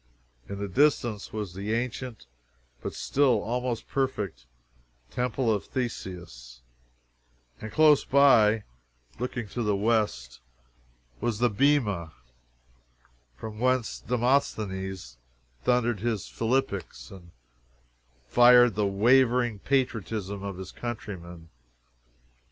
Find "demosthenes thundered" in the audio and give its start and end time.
13.99-15.99